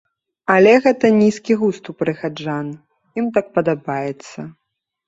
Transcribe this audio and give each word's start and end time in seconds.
Але 0.53 0.71
гэта 0.85 1.11
нізкі 1.17 1.59
густ 1.61 1.83
у 1.93 1.97
прыхаджан, 2.01 2.67
ім 3.21 3.25
так 3.39 3.45
падабаецца. 3.61 4.53